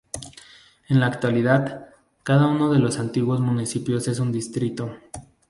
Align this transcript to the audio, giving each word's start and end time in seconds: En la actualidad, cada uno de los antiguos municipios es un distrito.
En 0.89 0.99
la 0.99 1.05
actualidad, 1.05 1.93
cada 2.23 2.47
uno 2.47 2.71
de 2.73 2.79
los 2.79 2.97
antiguos 2.97 3.39
municipios 3.39 4.07
es 4.07 4.19
un 4.19 4.31
distrito. 4.31 4.95